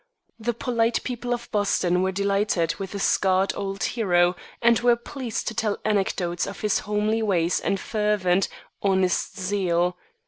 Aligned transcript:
The 0.39 0.55
polite 0.55 1.03
people 1.03 1.31
of 1.31 1.47
Boston 1.51 2.01
were 2.01 2.11
delighted 2.11 2.73
with 2.77 2.93
the 2.93 2.99
scarred 2.99 3.53
old 3.55 3.83
hero, 3.83 4.35
and 4.59 4.79
were 4.79 4.95
pleased 4.95 5.47
to 5.49 5.53
tell 5.53 5.77
anecdotes 5.85 6.47
of 6.47 6.61
his 6.61 6.79
homely 6.89 7.21
ways 7.21 7.59
and 7.59 7.79
fervent, 7.79 8.47
honest 8.81 9.39
zeal. 9.39 9.95